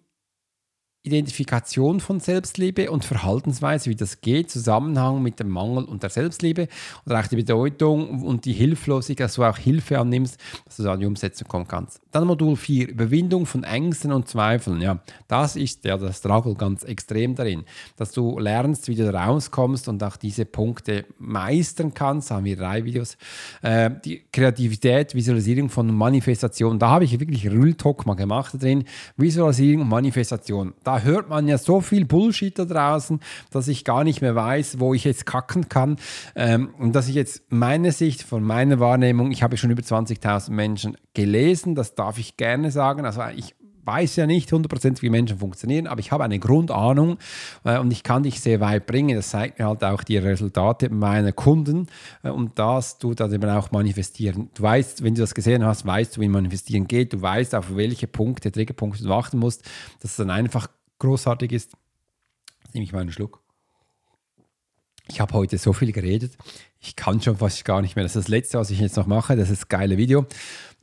Identifikation 1.04 2.00
von 2.00 2.20
Selbstliebe 2.20 2.92
und 2.92 3.04
Verhaltensweise, 3.04 3.90
wie 3.90 3.96
das 3.96 4.22
geht, 4.22 4.52
Zusammenhang 4.52 5.24
mit 5.24 5.40
dem 5.40 5.50
Mangel 5.50 5.86
und 5.86 6.04
der 6.04 6.12
Selbstliebe 6.12 6.68
oder 7.08 7.20
auch 7.20 7.28
die 7.28 7.38
Bedeutung 7.38 8.22
und 8.22 8.46
die 8.46 8.54
Hilflosigkeit, 8.54 9.26
dass 9.26 9.36
du 9.36 9.44
auch 9.44 9.58
Hilfe 9.58 9.98
annimmst, 9.98 10.38
dass 10.66 10.78
du 10.78 10.84
da 10.84 10.94
in 10.94 11.00
die 11.00 11.06
Umsetzung 11.08 11.48
kommen 11.48 11.68
kannst. 11.68 12.02
Dann 12.12 12.28
Modul 12.28 12.56
4, 12.56 12.90
Überwindung 12.90 13.48
von 13.48 13.64
Ängsten 13.64 14.12
und 14.12 14.28
Zweifeln. 14.28 14.80
Ja, 14.80 15.00
das 15.28 15.56
ist 15.56 15.86
ja 15.86 15.98
das 15.98 16.20
Struggle 16.20 16.54
ganz 16.54 16.84
extrem 16.84 17.34
darin, 17.34 17.64
dass 17.96 18.12
du 18.12 18.38
lernst, 18.38 18.88
wie 18.88 18.96
du 18.96 19.12
da 19.12 19.26
rauskommst 19.26 19.88
und 19.88 20.04
auch 20.04 20.18
diese 20.18 20.46
Punkte 20.46 21.06
meistern 21.18 21.96
kannst. 21.96 22.30
Da 22.30 22.36
haben 22.36 22.46
wir 22.46 22.58
drei 22.58 22.86
Videos. 22.86 23.18
Äh, 23.64 23.90
die 24.06 24.22
Kreativität, 24.32 25.16
Visualisierung 25.16 25.70
von 25.70 25.92
Manifestation. 25.96 26.78
Da 26.78 26.90
habe 26.90 27.06
ich 27.06 27.20
wirklich 27.20 27.50
Real 27.50 27.74
Talk 27.74 28.06
mal 28.06 28.14
gemacht 28.14 28.62
drin. 28.62 28.84
Visualisierung 29.18 29.82
und 29.82 29.90
Manifestation. 29.90 30.74
Da 30.84 30.91
da 30.92 31.00
hört 31.00 31.30
man 31.30 31.48
ja 31.48 31.58
so 31.58 31.80
viel 31.80 32.06
Bullshit 32.06 32.58
da 32.58 32.66
draußen, 32.66 33.22
dass 33.52 33.68
ich 33.68 33.86
gar 33.86 34.04
nicht 34.04 34.22
mehr 34.22 34.36
weiß, 34.36 34.80
wo 34.80 34.94
ich 34.94 35.06
jetzt 35.06 35.26
kacken 35.26 35.70
kann. 35.70 35.96
Ähm, 36.36 36.74
und 36.78 36.94
dass 36.94 37.08
ich 37.08 37.16
jetzt 37.16 37.44
meine 37.50 37.92
Sicht 37.92 38.24
von 38.24 38.44
meiner 38.44 38.80
Wahrnehmung, 38.80 39.32
ich 39.32 39.42
habe 39.42 39.56
schon 39.56 39.72
über 39.72 39.82
20.000 39.82 40.52
Menschen 40.52 40.98
gelesen, 41.14 41.76
das 41.76 41.96
darf 41.96 42.18
ich 42.18 42.36
gerne 42.36 42.72
sagen. 42.72 43.06
Also 43.06 43.22
ich 43.36 43.56
weiß 43.86 44.16
ja 44.16 44.28
nicht 44.28 44.52
100% 44.52 45.02
wie 45.02 45.10
Menschen 45.10 45.40
funktionieren, 45.40 45.88
aber 45.88 46.00
ich 46.00 46.12
habe 46.12 46.24
eine 46.24 46.40
Grundahnung 46.40 47.18
äh, 47.64 47.78
und 47.80 47.92
ich 47.92 48.04
kann 48.04 48.24
dich 48.24 48.40
sehr 48.40 48.60
weit 48.60 48.86
bringen. 48.86 49.16
Das 49.16 49.30
zeigt 49.30 49.60
mir 49.60 49.68
halt 49.68 49.84
auch 49.84 50.04
die 50.04 50.18
Resultate 50.18 50.90
meiner 50.90 51.32
Kunden 51.32 51.88
äh, 52.24 52.30
und 52.30 52.60
das 52.60 52.98
du 52.98 53.14
dann 53.14 53.34
eben 53.34 53.50
auch 53.50 53.72
manifestieren. 53.72 54.50
Du 54.54 54.64
weißt, 54.64 55.04
wenn 55.04 55.16
du 55.16 55.22
das 55.22 55.34
gesehen 55.34 55.66
hast, 55.66 55.86
weißt 55.86 56.18
du, 56.18 56.22
wie 56.22 56.28
manifestieren 56.28 56.88
geht. 56.88 57.14
Du 57.14 57.22
weißt, 57.22 57.56
auf 57.56 57.76
welche 57.76 58.08
Punkte, 58.08 58.52
Triggerpunkte 58.52 59.04
du 59.04 59.14
achten 59.14 59.40
musst, 59.40 59.64
dass 60.02 60.12
es 60.12 60.18
dann 60.18 60.30
einfach 60.30 60.68
großartig 61.02 61.52
ist. 61.52 61.74
Nehme 62.74 62.84
ich 62.84 62.94
mal 62.94 63.02
einen 63.02 63.12
Schluck. 63.12 63.42
Ich 65.10 65.20
habe 65.20 65.34
heute 65.34 65.58
so 65.58 65.74
viel 65.74 65.92
geredet. 65.92 66.38
Ich 66.80 66.96
kann 66.96 67.22
schon 67.22 67.38
fast 67.38 67.66
gar 67.66 67.82
nicht 67.82 67.96
mehr. 67.96 68.04
Das 68.04 68.16
ist 68.16 68.26
das 68.26 68.30
Letzte, 68.30 68.60
was 68.60 68.70
ich 68.70 68.80
jetzt 68.80 68.96
noch 68.96 69.08
mache. 69.08 69.36
Das 69.36 69.50
ist 69.50 69.64
das 69.64 69.68
geile 69.68 69.98
Video. 69.98 70.26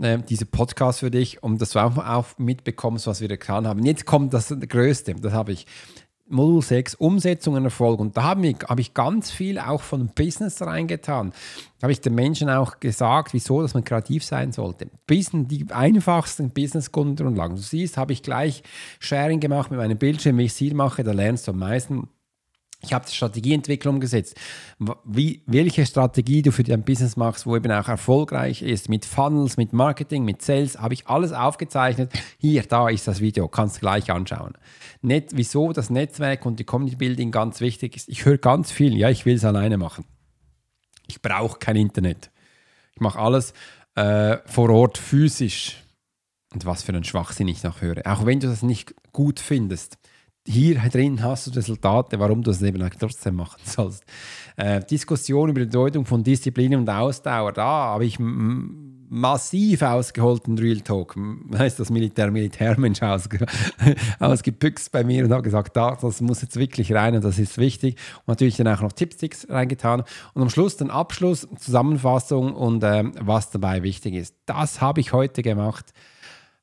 Äh, 0.01 0.19
diese 0.29 0.45
Podcast 0.45 1.01
für 1.01 1.11
dich, 1.11 1.43
um 1.43 1.57
dass 1.57 1.71
du 1.71 1.79
auch, 1.79 1.97
auch 1.97 2.27
mitbekommst, 2.37 3.07
was 3.07 3.21
wir 3.21 3.29
getan 3.29 3.67
haben. 3.67 3.85
Jetzt 3.85 4.05
kommt 4.05 4.35
das 4.35 4.55
Größte. 4.69 5.15
Das 5.15 5.33
habe 5.33 5.53
ich. 5.53 5.67
Modul 6.29 6.63
6, 6.63 6.95
Umsetzung 6.97 7.55
und 7.55 7.65
Erfolg. 7.65 8.01
Und 8.01 8.17
da 8.17 8.25
habe 8.25 8.47
ich, 8.47 8.57
habe 8.69 8.81
ich 8.81 8.95
ganz 8.95 9.31
viel 9.31 9.59
auch 9.59 9.83
von 9.83 10.09
Business 10.15 10.61
reingetan. 10.63 11.33
Da 11.79 11.85
habe 11.85 11.93
ich 11.93 12.01
den 12.01 12.15
Menschen 12.15 12.51
auch 12.51 12.81
gesagt, 12.81 13.33
wieso, 13.33 13.63
dass 13.63 13.75
man 13.75 13.85
kreativ 13.85 14.25
sein 14.25 14.53
sollte. 14.53 14.89
Business, 15.07 15.49
die 15.49 15.67
einfachsten 15.71 16.51
Business-Grundlagen. 16.51 17.57
Du 17.57 17.63
siehst, 17.63 17.97
habe 17.97 18.13
ich 18.13 18.23
gleich 18.23 18.63
Sharing 19.01 19.41
gemacht 19.41 19.71
mit 19.71 19.79
meinem 19.79 19.99
Bildschirm, 19.99 20.39
wie 20.39 20.45
ich 20.45 20.53
es 20.53 20.59
hier 20.59 20.75
mache, 20.75 21.05
da 21.05 21.13
lernst 21.13 21.47
du 21.49 21.53
am 21.53 21.59
meisten. 21.59 22.09
Ich 22.81 22.93
habe 22.93 23.05
die 23.07 23.15
Strategieentwicklung 23.15 23.97
umgesetzt. 23.97 24.37
Wie, 25.05 25.43
welche 25.47 25.85
Strategie 25.85 26.43
du 26.43 26.53
für 26.53 26.63
dein 26.63 26.85
Business 26.85 27.17
machst, 27.17 27.45
wo 27.45 27.57
eben 27.57 27.73
auch 27.73 27.89
erfolgreich 27.89 28.63
ist, 28.63 28.89
mit 28.89 29.05
Funnels, 29.05 29.57
mit 29.57 29.73
Marketing, 29.73 30.25
mit 30.25 30.43
Sales, 30.43 30.79
habe 30.79 30.95
ich 30.95 31.09
alles 31.09 31.33
aufgezeichnet. 31.33 32.13
Hier, 32.39 32.63
da 32.63 32.89
ist 32.89 33.09
das 33.09 33.21
Video, 33.21 33.49
kannst 33.49 33.77
du 33.77 33.81
gleich 33.81 34.13
anschauen. 34.13 34.53
Net, 35.03 35.31
wieso 35.35 35.73
das 35.73 35.91
Netzwerk 35.91 36.47
und 36.47 36.61
die 36.61 36.65
Community 36.65 36.97
Building 36.97 37.33
ganz 37.33 37.61
wichtig 37.61 37.97
ist. 37.97 38.09
Ich 38.09 38.25
höre 38.25 38.39
ganz 38.39 38.71
viel, 38.71 38.97
ja, 38.97 39.11
ich 39.11 39.27
will 39.27 39.35
es 39.35 39.45
alleine 39.45 39.77
machen. 39.77 40.05
Ich 41.09 41.21
brauche 41.21 41.59
kein 41.59 41.75
Internet. 41.75 42.31
Ich 42.95 43.01
mache 43.01 43.19
alles 43.19 43.55
äh, 43.97 44.37
vor 44.47 44.71
Ort 44.71 44.99
physisch. 44.99 45.83
Und 46.55 46.65
was 46.65 46.85
für 46.85 46.93
ein 46.93 47.05
Schwachsinn 47.05 47.49
ich 47.49 47.63
noch 47.65 47.81
höre. 47.81 48.07
Auch 48.07 48.25
wenn 48.25 48.39
du 48.39 48.47
das 48.47 48.63
nicht 48.63 48.95
gut 49.13 49.41
findest 49.41 49.99
hier 50.49 50.79
drin 50.93 51.23
hast 51.23 51.47
du 51.47 51.51
Resultate, 51.51 52.19
warum 52.19 52.43
du 52.43 52.51
es 52.51 52.63
eben 52.63 52.89
trotzdem 52.99 53.37
machen 53.37 53.61
sollst. 53.65 54.05
Äh, 54.57 54.81
Diskussion 54.85 55.51
über 55.51 55.61
die 55.61 55.67
Bedeutung 55.67 56.05
von 56.05 56.25
Disziplin 56.25 56.75
und 56.75 56.89
Ausdauer, 56.89 57.53
da 57.53 57.65
habe 57.65 58.05
ich 58.05 58.19
massiv 59.11 59.83
ausgeholten 59.83 60.59
Real 60.59 60.81
Talk, 60.81 61.17
heißt 61.57 61.81
das 61.81 61.91
Militär, 61.91 62.31
Militärmensch 62.31 63.03
ausge, 63.03 63.47
ausgepüxt 64.19 64.93
bei 64.93 65.05
mir 65.05 65.25
und 65.25 65.33
habe 65.33 65.43
gesagt, 65.43 65.77
da, 65.77 65.97
das 66.01 66.21
muss 66.21 66.43
jetzt 66.43 66.57
wirklich 66.57 66.93
rein 66.93 67.15
und 67.15 67.25
das 67.25 67.39
ist 67.39 67.59
wichtig. 67.59 67.97
Und 68.19 68.29
natürlich 68.29 68.57
dann 68.57 68.69
auch 68.69 68.83
noch 68.83 68.93
Tipps 68.93 69.47
reingetan. 69.49 70.05
Und 70.35 70.43
am 70.43 70.51
Schluss 70.51 70.77
dann 70.77 70.91
Abschluss, 70.91 71.49
Zusammenfassung 71.59 72.55
und 72.55 72.85
ähm, 72.85 73.13
was 73.21 73.51
dabei 73.51 73.83
wichtig 73.83 74.15
ist. 74.15 74.35
Das 74.47 74.81
habe 74.81 75.01
ich 75.01 75.13
heute 75.13 75.43
gemacht. 75.43 75.93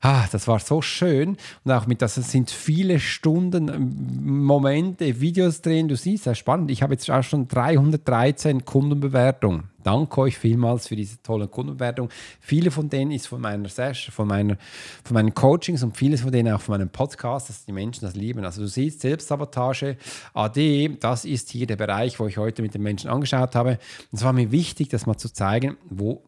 Ah, 0.02 0.26
das 0.30 0.46
war 0.46 0.58
so 0.58 0.82
schön. 0.82 1.38
Und 1.64 1.72
auch 1.72 1.86
mit, 1.86 2.02
das 2.02 2.16
sind 2.16 2.50
viele 2.50 3.00
Stunden, 3.00 3.68
ähm, 3.68 4.44
Momente, 4.44 5.20
Videos 5.20 5.62
drin. 5.62 5.88
Du 5.88 5.96
siehst, 5.96 6.26
das 6.26 6.32
ist 6.32 6.38
spannend. 6.38 6.70
Ich 6.70 6.82
habe 6.82 6.92
jetzt 6.92 7.10
auch 7.10 7.22
schon 7.22 7.48
313 7.48 8.66
Kundenbewertungen. 8.66 9.64
Danke 9.82 10.20
euch 10.20 10.36
vielmals 10.36 10.88
für 10.88 10.96
diese 10.96 11.22
tolle 11.22 11.48
Kundenbewertung. 11.48 12.10
Viele 12.40 12.70
von 12.70 12.90
denen 12.90 13.10
ist 13.10 13.26
von 13.26 13.40
meiner 13.40 13.70
Session, 13.70 14.12
von, 14.12 14.28
meiner, 14.28 14.58
von 15.02 15.14
meinen 15.14 15.32
Coachings 15.32 15.82
und 15.82 15.96
vieles 15.96 16.20
von 16.20 16.30
denen 16.30 16.52
auch 16.52 16.60
von 16.60 16.74
meinem 16.74 16.90
Podcast, 16.90 17.48
dass 17.48 17.64
die 17.64 17.72
Menschen 17.72 18.04
das 18.04 18.14
lieben. 18.14 18.44
Also 18.44 18.60
du 18.60 18.68
siehst, 18.68 19.00
Selbstsabotage 19.00 19.96
AD, 20.34 20.98
das 21.00 21.24
ist 21.24 21.50
hier 21.50 21.66
der 21.66 21.76
Bereich, 21.76 22.20
wo 22.20 22.26
ich 22.26 22.36
heute 22.36 22.60
mit 22.60 22.74
den 22.74 22.82
Menschen 22.82 23.08
angeschaut 23.08 23.54
habe. 23.54 23.78
Und 24.12 24.18
es 24.18 24.24
war 24.24 24.34
mir 24.34 24.52
wichtig, 24.52 24.88
das 24.88 25.06
mal 25.06 25.16
zu 25.16 25.32
zeigen, 25.32 25.78
wo 25.88 26.22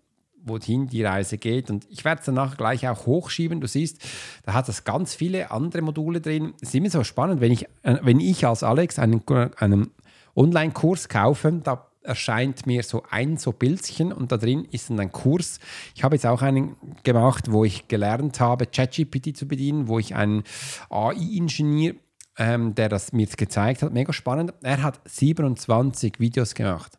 wohin 0.48 0.86
die 0.86 1.04
Reise 1.04 1.38
geht. 1.38 1.70
Und 1.70 1.86
ich 1.90 2.04
werde 2.04 2.20
es 2.20 2.26
danach 2.26 2.56
gleich 2.56 2.88
auch 2.88 3.06
hochschieben. 3.06 3.60
Du 3.60 3.68
siehst, 3.68 4.04
da 4.44 4.54
hat 4.54 4.68
es 4.68 4.84
ganz 4.84 5.14
viele 5.14 5.50
andere 5.50 5.82
Module 5.82 6.20
drin. 6.20 6.54
Es 6.60 6.68
ist 6.68 6.74
immer 6.74 6.90
so 6.90 7.04
spannend, 7.04 7.40
wenn 7.40 7.52
ich, 7.52 7.64
äh, 7.82 7.98
wenn 8.02 8.20
ich 8.20 8.46
als 8.46 8.62
Alex 8.62 8.98
einen, 8.98 9.22
einen 9.56 9.90
Online-Kurs 10.34 11.08
kaufe, 11.08 11.60
da 11.62 11.88
erscheint 12.08 12.66
mir 12.66 12.82
so 12.82 13.02
ein 13.10 13.36
so 13.36 13.52
Bildchen 13.52 14.12
und 14.12 14.32
da 14.32 14.38
drin 14.38 14.66
ist 14.70 14.90
dann 14.90 14.98
ein 14.98 15.12
Kurs. 15.12 15.60
Ich 15.94 16.02
habe 16.02 16.16
jetzt 16.16 16.26
auch 16.26 16.42
einen 16.42 16.76
gemacht, 17.02 17.52
wo 17.52 17.64
ich 17.64 17.86
gelernt 17.86 18.40
habe, 18.40 18.66
ChatGPT 18.66 19.36
zu 19.36 19.46
bedienen, 19.46 19.88
wo 19.88 19.98
ich 19.98 20.14
einen 20.14 20.42
AI-Ingenieur, 20.90 21.94
ähm, 22.38 22.74
der 22.74 22.88
das 22.88 23.12
mir 23.12 23.26
gezeigt 23.26 23.82
hat, 23.82 23.92
mega 23.92 24.12
spannend. 24.12 24.54
Er 24.62 24.82
hat 24.82 25.00
27 25.04 26.18
Videos 26.18 26.54
gemacht. 26.54 26.98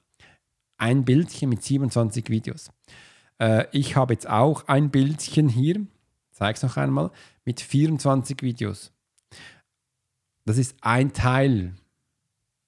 Ein 0.77 1.03
Bildchen 1.03 1.49
mit 1.49 1.63
27 1.63 2.29
Videos. 2.29 2.69
Äh, 3.39 3.65
ich 3.71 3.95
habe 3.95 4.13
jetzt 4.13 4.29
auch 4.29 4.67
ein 4.67 4.91
Bildchen 4.91 5.49
hier, 5.49 5.85
zeige 6.31 6.55
es 6.57 6.63
noch 6.63 6.77
einmal, 6.77 7.11
mit 7.45 7.61
24 7.61 8.41
Videos. 8.41 8.91
Das 10.45 10.57
ist 10.57 10.75
ein 10.81 11.13
Teil. 11.13 11.75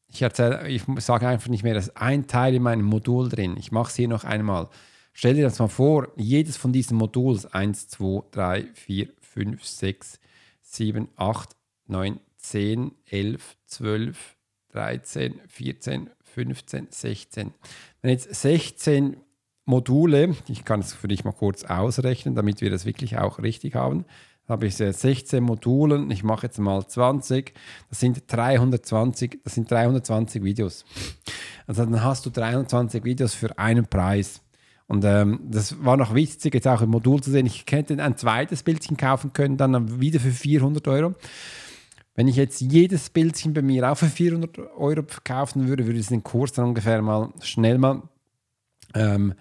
Ich, 0.07 0.21
erzähle, 0.21 0.67
ich 0.67 0.83
sage 0.99 1.27
einfach 1.27 1.49
nicht 1.49 1.63
mehr, 1.63 1.73
das 1.73 1.87
ist 1.87 1.97
ein 1.97 2.27
Teil 2.27 2.55
in 2.55 2.63
meinem 2.63 2.85
Modul 2.85 3.29
drin. 3.29 3.55
Ich 3.57 3.71
mache 3.71 3.89
es 3.89 3.95
hier 3.95 4.07
noch 4.07 4.23
einmal. 4.23 4.69
Stell 5.13 5.35
dir 5.35 5.43
das 5.43 5.59
mal 5.59 5.67
vor, 5.67 6.09
jedes 6.15 6.57
von 6.57 6.71
diesen 6.71 6.97
Moduls, 6.97 7.45
1, 7.45 7.89
2, 7.89 8.23
3, 8.31 8.67
4, 8.73 9.09
5, 9.19 9.65
6, 9.65 10.19
7, 10.61 11.09
8, 11.15 11.49
9, 11.87 12.19
10, 12.37 12.91
11, 13.09 13.57
12, 13.65 14.37
13, 14.69 15.41
14, 15.47 16.09
15, 16.23 16.87
16. 16.89 17.53
Wenn 18.01 18.11
jetzt 18.11 18.33
16 18.33 19.17
Module, 19.65 20.35
ich 20.47 20.65
kann 20.65 20.79
es 20.79 20.93
für 20.93 21.07
dich 21.07 21.23
mal 21.23 21.33
kurz 21.33 21.63
ausrechnen, 21.63 22.35
damit 22.35 22.61
wir 22.61 22.69
das 22.69 22.85
wirklich 22.85 23.17
auch 23.17 23.39
richtig 23.39 23.75
haben, 23.75 24.05
habe 24.47 24.67
ich 24.67 24.75
16 24.75 25.43
Module, 25.43 26.05
ich 26.09 26.23
mache 26.23 26.47
jetzt 26.47 26.59
mal 26.59 26.85
20, 26.85 27.53
das 27.89 27.99
sind 27.99 28.23
320, 28.27 29.39
das 29.43 29.55
sind 29.55 29.71
320 29.71 30.43
Videos. 30.43 30.85
Also 31.67 31.85
dann 31.85 32.03
hast 32.03 32.25
du 32.25 32.29
320 32.29 33.03
Videos 33.03 33.33
für 33.33 33.57
einen 33.57 33.85
Preis. 33.85 34.41
Und 34.87 35.05
ähm, 35.05 35.39
das 35.49 35.85
war 35.85 35.95
noch 35.95 36.13
wichtig, 36.13 36.53
jetzt 36.53 36.67
auch 36.67 36.81
im 36.81 36.89
Modul 36.89 37.23
zu 37.23 37.31
sehen. 37.31 37.45
Ich 37.45 37.63
hätte 37.69 38.03
ein 38.03 38.17
zweites 38.17 38.61
Bildchen 38.61 38.97
kaufen 38.97 39.31
können, 39.31 39.55
dann 39.55 40.01
wieder 40.01 40.19
für 40.19 40.31
400 40.31 40.85
Euro. 40.89 41.15
Wenn 42.13 42.27
ich 42.27 42.35
jetzt 42.35 42.59
jedes 42.59 43.09
Bildchen 43.09 43.53
bei 43.53 43.61
mir 43.61 43.89
auch 43.89 43.97
für 43.97 44.07
400 44.07 44.59
Euro 44.75 45.03
verkaufen 45.07 45.69
würde, 45.69 45.87
würde 45.87 45.99
es 45.99 46.07
den 46.07 46.23
Kurs 46.23 46.51
dann 46.51 46.65
ungefähr 46.65 47.01
mal 47.01 47.29
schnell 47.41 47.77
mal 47.77 48.01
ähm, 48.93 49.33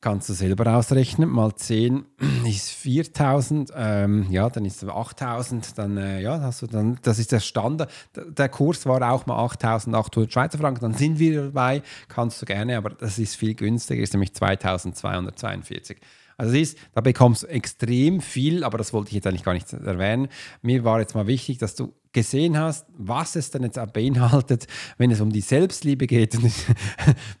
kannst 0.00 0.28
du 0.28 0.34
selber 0.34 0.76
ausrechnen. 0.76 1.28
Mal 1.28 1.54
10 1.54 2.04
ist 2.46 2.70
4000, 2.70 3.72
ähm, 3.74 4.26
ja, 4.30 4.48
dann 4.48 4.64
ist 4.64 4.82
es 4.82 4.88
8000, 4.88 5.76
dann, 5.78 5.96
äh, 5.96 6.20
ja, 6.20 6.40
hast 6.40 6.62
du 6.62 6.66
dann, 6.66 6.98
das 7.02 7.18
ist 7.18 7.32
der 7.32 7.40
Standard. 7.40 7.90
Der 8.14 8.48
Kurs 8.48 8.86
war 8.86 9.02
auch 9.10 9.26
mal 9.26 9.36
8800 9.44 10.32
Schweizer 10.32 10.58
Franken, 10.58 10.80
dann 10.80 10.94
sind 10.94 11.18
wir 11.18 11.46
dabei, 11.46 11.82
kannst 12.08 12.40
du 12.40 12.46
gerne, 12.46 12.76
aber 12.76 12.90
das 12.90 13.18
ist 13.18 13.36
viel 13.36 13.54
günstiger, 13.54 14.02
ist 14.02 14.12
nämlich 14.12 14.34
2242. 14.34 15.98
Also 16.38 16.54
ist, 16.54 16.78
da 16.94 17.00
bekommst 17.00 17.44
du 17.44 17.46
extrem 17.46 18.20
viel, 18.20 18.62
aber 18.62 18.76
das 18.78 18.92
wollte 18.92 19.08
ich 19.08 19.14
jetzt 19.14 19.26
eigentlich 19.26 19.42
gar 19.42 19.54
nicht 19.54 19.72
erwähnen. 19.72 20.28
Mir 20.60 20.84
war 20.84 21.00
jetzt 21.00 21.14
mal 21.14 21.26
wichtig, 21.26 21.58
dass 21.58 21.74
du 21.74 21.94
gesehen 22.16 22.58
hast, 22.58 22.86
was 22.96 23.36
es 23.36 23.50
dann 23.50 23.62
jetzt 23.62 23.78
beinhaltet, 23.92 24.66
wenn 24.96 25.10
es 25.10 25.20
um 25.20 25.30
die 25.30 25.42
Selbstliebe 25.42 26.06
geht. 26.06 26.38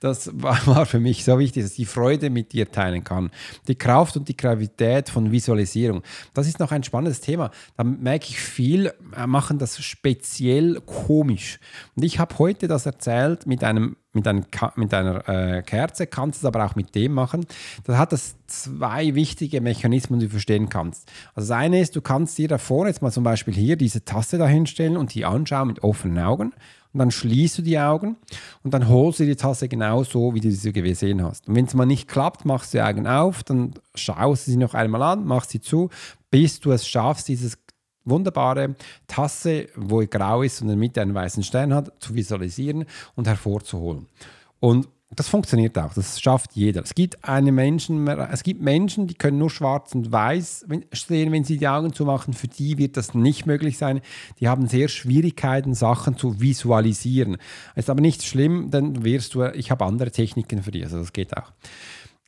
Das 0.00 0.30
war 0.34 0.84
für 0.84 1.00
mich 1.00 1.24
so 1.24 1.38
wichtig, 1.38 1.62
dass 1.62 1.72
ich 1.72 1.76
die 1.76 1.84
Freude 1.86 2.28
mit 2.28 2.52
dir 2.52 2.70
teilen 2.70 3.02
kann. 3.02 3.30
Die 3.66 3.74
Kraft 3.74 4.16
und 4.16 4.28
die 4.28 4.36
Gravität 4.36 5.08
von 5.08 5.32
Visualisierung. 5.32 6.02
Das 6.34 6.46
ist 6.46 6.60
noch 6.60 6.72
ein 6.72 6.82
spannendes 6.82 7.20
Thema. 7.20 7.50
Da 7.76 7.84
merke 7.84 8.26
ich 8.28 8.38
viel, 8.38 8.92
äh, 9.16 9.26
machen 9.26 9.58
das 9.58 9.82
speziell 9.82 10.80
komisch. 10.84 11.58
Und 11.94 12.04
ich 12.04 12.18
habe 12.18 12.38
heute 12.38 12.68
das 12.68 12.84
erzählt 12.84 13.46
mit 13.46 13.64
einem 13.64 13.96
mit, 14.16 14.26
einem, 14.26 14.44
mit 14.74 14.92
einer 14.92 15.28
äh, 15.28 15.62
Kerze, 15.62 16.08
kannst 16.08 16.40
es 16.40 16.44
aber 16.44 16.66
auch 16.66 16.74
mit 16.74 16.94
dem 16.96 17.12
machen. 17.12 17.46
Da 17.84 17.98
hat 17.98 18.12
das 18.12 18.34
zwei 18.48 19.14
wichtige 19.14 19.60
Mechanismen, 19.60 20.18
die 20.18 20.26
du 20.26 20.32
verstehen 20.32 20.68
kannst. 20.68 21.08
Also 21.34 21.48
das 21.48 21.56
eine 21.56 21.80
ist, 21.80 21.94
du 21.94 22.00
kannst 22.00 22.36
dir 22.36 22.48
da 22.48 22.58
vorne 22.58 22.90
jetzt 22.90 23.02
mal 23.02 23.12
zum 23.12 23.22
Beispiel 23.22 23.54
hier 23.54 23.76
diese 23.76 24.04
Tasse 24.04 24.38
dahin 24.38 24.56
hinstellen 24.56 24.96
und 24.96 25.14
die 25.14 25.24
anschauen 25.24 25.68
mit 25.68 25.82
offenen 25.82 26.18
Augen. 26.18 26.52
Und 26.92 27.00
dann 27.00 27.10
schließt 27.10 27.58
du 27.58 27.62
die 27.62 27.78
Augen 27.78 28.16
und 28.64 28.72
dann 28.72 28.88
holst 28.88 29.20
du 29.20 29.26
die 29.26 29.36
Tasse 29.36 29.68
genau 29.68 30.02
so, 30.02 30.34
wie 30.34 30.40
du 30.40 30.50
sie 30.50 30.72
gesehen 30.72 31.22
hast. 31.22 31.46
Und 31.46 31.54
wenn 31.54 31.66
es 31.66 31.74
mal 31.74 31.84
nicht 31.84 32.08
klappt, 32.08 32.46
machst 32.46 32.72
du 32.72 32.78
die 32.78 32.82
Augen 32.82 33.06
auf, 33.06 33.44
dann 33.44 33.74
schaust 33.94 34.46
du 34.46 34.52
sie 34.52 34.56
noch 34.56 34.72
einmal 34.72 35.02
an, 35.02 35.26
machst 35.26 35.50
sie 35.50 35.60
zu, 35.60 35.90
bis 36.30 36.58
du 36.58 36.72
es 36.72 36.88
schaffst, 36.88 37.28
dieses 37.28 37.58
wunderbare 38.06 38.76
Tasse, 39.06 39.66
wo 39.76 40.04
grau 40.06 40.42
ist 40.42 40.62
und 40.62 40.68
in 40.68 40.70
der 40.70 40.78
Mitte 40.78 41.02
einen 41.02 41.14
weißen 41.14 41.42
Stern 41.42 41.74
hat, 41.74 41.92
zu 42.00 42.14
visualisieren 42.14 42.86
und 43.14 43.26
hervorzuholen. 43.26 44.06
Und 44.60 44.88
das 45.14 45.28
funktioniert 45.28 45.78
auch, 45.78 45.94
das 45.94 46.20
schafft 46.20 46.52
jeder. 46.54 46.82
Es 46.82 46.94
gibt, 46.94 47.24
eine 47.24 47.52
Menschen, 47.52 48.08
es 48.08 48.42
gibt 48.42 48.60
Menschen, 48.60 49.06
die 49.06 49.14
können 49.14 49.38
nur 49.38 49.50
schwarz 49.50 49.94
und 49.94 50.10
weiß 50.10 50.66
sehen, 50.92 51.30
wenn 51.30 51.44
sie 51.44 51.58
die 51.58 51.68
Augen 51.68 51.92
zumachen. 51.92 52.34
Für 52.34 52.48
die 52.48 52.76
wird 52.76 52.96
das 52.96 53.14
nicht 53.14 53.46
möglich 53.46 53.78
sein. 53.78 54.00
Die 54.40 54.48
haben 54.48 54.66
sehr 54.66 54.88
Schwierigkeiten, 54.88 55.74
Sachen 55.74 56.16
zu 56.16 56.40
visualisieren. 56.40 57.36
Ist 57.76 57.88
aber 57.88 58.00
nicht 58.00 58.24
schlimm, 58.24 58.70
dann 58.70 59.04
wirst 59.04 59.34
du, 59.34 59.44
ich 59.44 59.70
habe 59.70 59.84
andere 59.84 60.10
Techniken 60.10 60.62
für 60.62 60.72
dich, 60.72 60.82
also 60.82 60.98
das 60.98 61.12
geht 61.12 61.36
auch. 61.36 61.52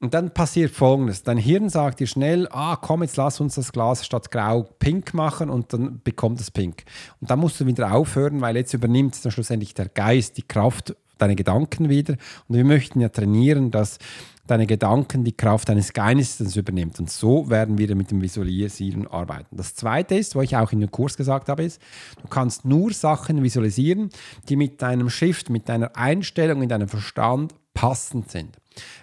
Und 0.01 0.15
dann 0.15 0.33
passiert 0.33 0.71
folgendes: 0.71 1.23
Dein 1.25 1.39
Hirn 1.39 1.69
sagt 1.69 2.01
dir 2.01 2.07
schnell, 2.07 2.47
ah, 2.51 2.77
komm, 2.77 3.03
jetzt 3.03 3.17
lass 3.17 3.41
uns 3.41 3.57
das 3.57 3.73
Glas 3.73 4.07
statt 4.07 4.31
grau 4.31 4.63
pink 4.79 5.13
machen 5.13 5.51
und 5.51 5.73
dann 5.73 6.01
bekommt 6.05 6.41
es 6.41 6.51
pink. 6.51 6.85
Und 7.21 7.31
dann 7.31 7.41
musst 7.41 7.61
du 7.61 7.67
wieder 7.67 7.93
aufhören, 7.93 8.41
weil 8.41 8.57
jetzt 8.57 8.75
übernimmt 8.75 9.23
dann 9.25 9.33
schlussendlich 9.33 9.75
der 9.75 9.89
Geist 9.89 10.37
die 10.37 10.47
Kraft 10.47 10.95
deine 11.19 11.35
Gedanken 11.35 11.89
wieder. 11.89 12.15
Und 12.47 12.57
wir 12.57 12.65
möchten 12.65 13.01
ja 13.01 13.09
trainieren, 13.09 13.73
dass 13.73 13.99
deine 14.47 14.67
Gedanken 14.67 15.25
die 15.25 15.37
Kraft 15.37 15.69
deines 15.69 15.93
Geistes 15.93 16.57
übernimmt. 16.57 16.99
Und 16.99 17.11
so 17.11 17.51
werden 17.51 17.77
wir 17.77 17.95
mit 17.95 18.11
dem 18.11 18.23
Visualisieren 18.23 19.07
arbeiten. 19.07 19.57
Das 19.57 19.75
Zweite 19.75 20.15
ist, 20.15 20.35
was 20.37 20.45
ich 20.45 20.57
auch 20.57 20.73
in 20.73 20.81
dem 20.81 20.91
Kurs 20.91 21.17
gesagt 21.17 21.49
habe, 21.49 21.65
ist, 21.65 21.81
du 22.23 22.29
kannst 22.29 22.65
nur 22.65 22.93
Sachen 22.93 23.43
visualisieren, 23.43 24.11
die 24.49 24.57
mit 24.57 24.81
deinem 24.81 25.11
Shift, 25.11 25.51
mit 25.51 25.69
deiner 25.69 25.97
Einstellung 25.97 26.63
in 26.63 26.69
deinem 26.69 26.89
Verstand 26.89 27.53
passend 27.75 28.31
sind. 28.31 28.57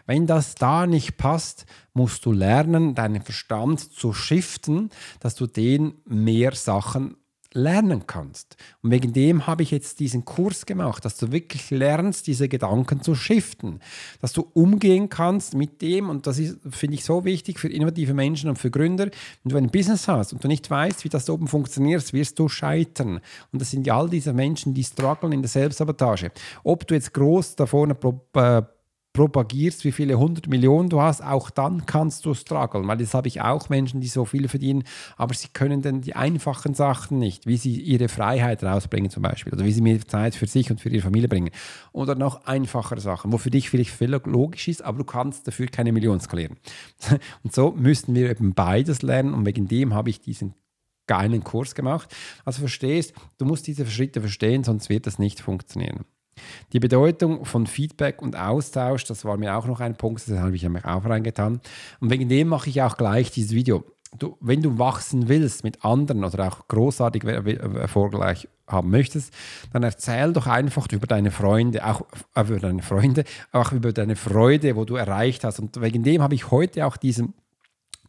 Wenn 0.06 0.28
das 0.28 0.56
da 0.56 0.88
nicht 0.88 1.18
passt, 1.18 1.66
musst 1.94 2.26
du 2.26 2.32
lernen, 2.32 2.96
deinen 2.96 3.22
Verstand 3.22 3.80
zu 3.80 4.14
shiften, 4.14 4.90
dass 5.20 5.36
du 5.36 5.48
den 5.48 5.96
mehr 6.06 6.54
Sachen 6.54 7.18
lernen 7.56 8.06
kannst. 8.06 8.58
Und 8.84 8.92
wegen 8.92 9.14
dem 9.14 9.48
habe 9.48 9.64
ich 9.64 9.72
jetzt 9.72 10.02
diesen 10.02 10.26
Kurs 10.26 10.66
gemacht, 10.66 11.06
dass 11.06 11.16
du 11.16 11.32
wirklich 11.32 11.72
lernst, 11.72 12.28
diese 12.28 12.50
Gedanken 12.50 13.02
zu 13.02 13.16
shiften, 13.16 13.80
dass 14.22 14.34
du 14.34 14.42
umgehen 14.54 15.08
kannst 15.08 15.56
mit 15.56 15.82
dem, 15.82 16.10
und 16.10 16.28
das 16.28 16.38
ist, 16.38 16.60
finde 16.70 16.96
ich, 16.96 17.06
so 17.06 17.24
wichtig 17.24 17.60
für 17.60 17.70
innovative 17.70 18.14
Menschen 18.14 18.50
und 18.50 18.58
für 18.58 18.70
Gründer, 18.70 19.06
wenn 19.44 19.50
du 19.50 19.58
ein 19.58 19.72
Business 19.72 20.08
hast 20.08 20.34
und 20.34 20.44
du 20.44 20.50
nicht 20.50 20.70
weißt, 20.70 21.06
wie 21.06 21.10
das 21.10 21.30
oben 21.30 21.48
funktioniert, 21.48 22.12
wirst 22.12 22.38
du 22.38 22.50
scheitern. 22.50 23.22
Und 23.52 23.62
das 23.62 23.72
sind 23.72 23.88
ja 23.88 23.98
all 23.98 24.10
diese 24.10 24.34
Menschen, 24.34 24.74
die 24.74 24.84
strugglen 24.84 25.32
in 25.32 25.42
der 25.42 25.50
Selbstsabotage. 25.50 26.32
Ob 26.64 26.86
du 26.86 26.94
jetzt 26.94 27.14
groß 27.14 27.56
da 27.56 27.66
vorne 27.66 27.96
äh, 28.34 28.62
propagierst, 29.16 29.86
wie 29.86 29.94
viele 29.94 30.20
hundert 30.20 30.48
Millionen 30.48 30.90
du 30.90 31.02
hast, 31.02 31.24
auch 31.24 31.50
dann 31.50 31.86
kannst 31.86 32.26
du 32.26 32.34
strugglen, 32.34 32.86
weil 32.86 32.98
das 32.98 33.14
habe 33.14 33.30
ich 33.30 33.42
auch 33.42 33.70
Menschen, 33.70 34.02
die 34.02 34.08
so 34.08 34.26
viel 34.26 34.50
verdienen, 34.50 34.84
aber 35.16 35.34
sie 35.34 35.48
können 35.48 35.82
dann 35.82 36.02
die 36.02 36.16
einfachen 36.16 36.74
Sachen 36.74 37.18
nicht, 37.18 37.48
wie 37.48 37.56
sie 37.56 37.80
ihre 37.80 38.10
Freiheit 38.10 38.62
rausbringen 38.62 39.10
zum 39.10 39.24
Beispiel 39.24 39.54
oder 39.54 39.64
wie 39.64 39.72
sie 39.72 39.82
mehr 39.82 40.06
Zeit 40.06 40.36
für 40.36 40.48
sich 40.48 40.70
und 40.70 40.82
für 40.82 40.90
ihre 40.90 41.02
Familie 41.02 41.30
bringen 41.30 41.50
oder 41.94 42.16
noch 42.16 42.46
einfachere 42.46 43.00
Sachen, 43.00 43.32
wo 43.32 43.38
für 43.38 43.52
dich 43.52 43.70
vielleicht 43.70 43.92
viel 43.92 44.12
logisch 44.26 44.68
ist, 44.68 44.84
aber 44.84 44.98
du 44.98 45.06
kannst 45.06 45.48
dafür 45.48 45.68
keine 45.68 45.94
Millionen 45.94 46.20
skalieren. 46.20 46.58
Und 47.44 47.54
so 47.54 47.72
müssten 47.72 48.16
wir 48.16 48.30
eben 48.30 48.54
beides 48.54 49.02
lernen 49.02 49.34
und 49.34 49.46
wegen 49.46 49.68
dem 49.68 49.94
habe 49.94 50.10
ich 50.10 50.20
diesen 50.20 50.54
geilen 51.08 51.44
Kurs 51.44 51.76
gemacht. 51.76 52.14
Also 52.44 52.60
verstehst, 52.60 53.14
du 53.38 53.46
musst 53.46 53.68
diese 53.68 53.86
Schritte 53.86 54.20
verstehen, 54.20 54.64
sonst 54.64 54.90
wird 54.90 55.08
das 55.08 55.20
nicht 55.20 55.40
funktionieren. 55.40 56.06
Die 56.74 56.80
Bedeutung 56.80 57.46
von 57.46 57.68
Feedback 57.68 58.22
und 58.22 58.36
Austausch, 58.36 59.06
das 59.06 59.24
war 59.24 59.38
mir 59.38 59.56
auch 59.56 59.66
noch 59.66 59.80
ein 59.80 59.96
Punkt, 59.96 60.28
das 60.28 60.38
habe 60.38 60.56
ich 60.56 60.68
mich 60.68 60.86
auch 60.86 61.06
reingetan. 61.06 61.62
Und 62.02 62.10
wegen 62.10 62.28
dem 62.28 62.50
mache 62.50 62.70
ich 62.70 62.82
auch 62.82 62.98
gleich 62.98 63.32
dieses 63.32 63.52
Video. 63.52 63.86
Du, 64.18 64.38
wenn 64.40 64.62
du 64.62 64.78
wachsen 64.78 65.28
willst 65.28 65.64
mit 65.64 65.84
anderen 65.84 66.24
oder 66.24 66.48
auch 66.48 66.68
großartig 66.68 67.24
Erfolg 67.24 68.14
haben 68.68 68.90
möchtest, 68.90 69.34
dann 69.74 69.84
erzähl 69.84 70.32
doch 70.34 70.48
einfach 70.48 70.88
über 70.92 71.08
deine 71.08 71.32
Freunde, 71.32 71.86
auch 71.86 72.02
über 72.36 72.60
deine 72.60 72.82
Freunde, 72.82 73.26
auch 73.52 73.72
über 73.72 73.92
deine 73.92 74.16
Freude, 74.16 74.76
wo 74.76 74.86
du 74.86 74.96
erreicht 74.96 75.44
hast. 75.44 75.60
Und 75.60 75.82
wegen 75.82 76.04
dem 76.04 76.22
habe 76.22 76.36
ich 76.36 76.52
heute 76.52 76.86
auch 76.86 76.98
diesen 76.98 77.34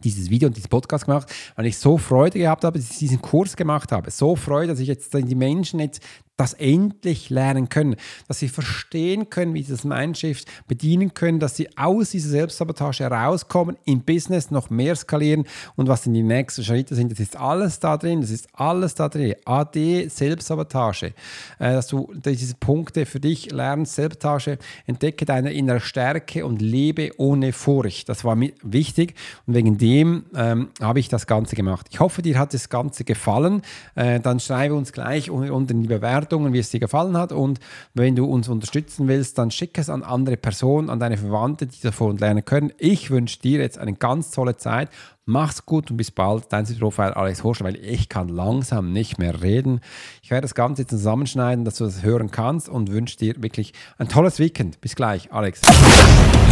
dieses 0.05 0.29
Video 0.29 0.49
und 0.49 0.57
diesen 0.57 0.69
Podcast 0.69 1.07
gemacht, 1.07 1.33
weil 1.57 1.67
ich 1.67 1.79
so 1.79 1.97
Freude 1.97 2.39
gehabt 2.39 2.65
habe, 2.65 2.79
dass 2.79 2.91
ich 2.91 2.99
diesen 2.99 3.23
Kurs 3.23 3.57
gemacht 3.57 3.93
habe. 3.93 4.11
So 4.11 4.37
Freude, 4.37 4.69
dass 4.69 4.81
ich 4.81 4.89
jetzt 4.89 5.15
die 5.15 5.35
Menschen 5.35 5.81
jetzt 5.81 6.03
das 6.37 6.53
endlich 6.53 7.31
lernen 7.31 7.69
können, 7.69 7.97
dass 8.29 8.41
sie 8.41 8.49
verstehen 8.49 9.31
können, 9.31 9.55
wie 9.55 9.63
sie 9.63 9.73
das 9.73 9.85
Mindshift 9.85 10.47
bedienen 10.69 11.15
können, 11.15 11.41
dass 11.41 11.57
sie 11.57 11.77
aus 11.79 12.11
dieser 12.11 12.29
Selbstsabotage 12.29 13.05
herauskommen, 13.05 13.77
im 13.85 14.03
Business 14.03 14.51
noch 14.51 14.69
mehr 14.69 14.95
skalieren 14.97 15.45
und 15.77 15.89
was 15.89 16.03
sind 16.03 16.13
die 16.13 16.23
nächsten 16.23 16.63
Schritte 16.63 16.95
sind. 16.95 17.11
Das 17.11 17.21
ist 17.21 17.37
alles 17.37 17.81
da 17.81 17.97
drin, 17.97 18.21
das 18.21 18.31
ist 18.31 18.49
alles 18.53 18.95
da 18.95 19.09
drin. 19.09 19.35
AD, 19.45 20.09
Selbstsabotage, 20.09 21.15
äh, 21.59 21.73
dass 21.73 21.87
du 21.87 22.13
diese 22.15 22.55
Punkte 22.57 23.07
für 23.07 23.21
dich 23.21 23.51
lernst, 23.51 23.95
Selbstsabotage, 23.95 24.59
entdecke 24.87 25.25
deine 25.25 25.53
innere 25.53 25.81
Stärke 25.81 26.45
und 26.45 26.61
lebe 26.61 27.13
ohne 27.17 27.53
Furcht. 27.53 28.09
Das 28.09 28.25
war 28.25 28.37
mir 28.37 28.53
wichtig 28.63 29.15
und 29.47 29.55
wegen 29.55 29.79
dem 29.79 30.27
ähm, 30.35 30.69
habe 30.81 31.01
ich 31.01 31.09
das 31.09 31.27
Ganze 31.27 31.57
gemacht. 31.57 31.87
Ich 31.91 32.01
hoffe, 32.01 32.21
dir 32.21 32.39
hat 32.39 32.53
das 32.53 32.69
Ganze 32.69 33.05
gefallen. 33.05 33.63
Äh, 33.95 34.21
dann 34.21 34.39
schreibe 34.39 34.75
uns 34.75 34.93
gleich 34.93 35.31
unter 35.31 35.75
die 35.75 35.87
Bewertung 35.87 36.26
Bewertungen, 36.27 36.53
wie 36.53 36.59
es 36.59 36.71
dir 36.71 36.81
gefallen 36.81 37.17
hat. 37.17 37.33
Und 37.33 37.61
wenn 37.95 38.17
du 38.17 38.25
uns 38.27 38.49
unterstützen 38.49 39.09
willst, 39.09 39.39
dann 39.39 39.51
schick 39.51 39.79
es 39.79 39.89
an 39.89 40.03
andere 40.03 40.37
Personen, 40.37 40.91
an 40.91 41.01
deine 41.01 41.17
Verwandte, 41.17 41.67
die 41.67 41.81
davon 41.81 42.19
lernen 42.19 42.45
können. 42.45 42.73
Ich 42.79 43.11
wünsche 43.11 43.41
dir 43.41 43.61
jetzt 43.61 43.79
eine 43.79 43.95
ganz 43.95 44.31
tolle 44.31 44.57
Zeit 44.57 44.91
Mach's 45.29 45.67
gut 45.67 45.91
und 45.91 45.97
bis 45.97 46.13
bald. 46.13 46.45
Dein 46.53 46.65
Profil 46.79 47.07
Alex 47.07 47.43
Horsch, 47.43 47.61
weil 47.61 47.75
ich 47.75 48.09
kann 48.09 48.29
langsam 48.29 48.93
nicht 48.93 49.19
mehr 49.19 49.43
reden. 49.43 49.81
Ich 50.23 50.31
werde 50.31 50.43
das 50.43 50.55
Ganze 50.55 50.87
zusammenschneiden, 50.87 51.65
dass 51.65 51.75
du 51.75 51.85
das 51.85 52.05
hören 52.05 52.31
kannst 52.31 52.69
und 52.69 52.93
wünsche 52.93 53.17
dir 53.17 53.35
wirklich 53.43 53.73
ein 53.99 54.09
tolles 54.09 54.39
Weekend. 54.39 54.81
Bis 54.81 54.95
gleich, 54.95 55.33
Alex. 55.33 55.63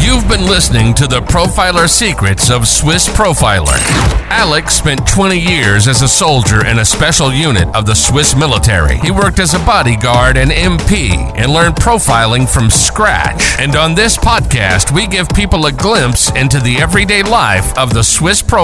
You've 0.00 0.26
been 0.28 0.49
listening 0.49 0.93
to 0.97 1.07
the 1.07 1.21
Profiler 1.21 1.88
Secrets 1.88 2.50
of 2.50 2.66
Swiss 2.66 3.09
Profiler. 3.09 3.73
Alex 4.28 4.75
spent 4.75 5.07
20 5.07 5.38
years 5.38 5.87
as 5.87 6.02
a 6.02 6.09
soldier 6.09 6.66
in 6.66 6.81
a 6.81 6.85
special 6.85 7.33
unit 7.33 7.69
of 7.76 7.87
the 7.87 7.95
Swiss 7.95 8.35
military. 8.35 8.99
He 8.99 9.12
worked 9.12 9.38
as 9.38 9.54
a 9.54 9.61
bodyguard 9.61 10.37
and 10.37 10.50
MP 10.50 11.14
and 11.37 11.52
learned 11.52 11.76
profiling 11.76 12.47
from 12.52 12.69
scratch. 12.71 13.57
And 13.61 13.76
on 13.76 13.95
this 13.95 14.19
podcast, 14.19 14.93
we 14.93 15.07
give 15.07 15.28
people 15.28 15.64
a 15.66 15.73
glimpse 15.73 16.31
into 16.33 16.59
the 16.59 16.78
everyday 16.78 17.23
life 17.23 17.73
of 17.78 17.95
the 17.95 18.02
Swiss 18.02 18.43
Profiler 18.43 18.63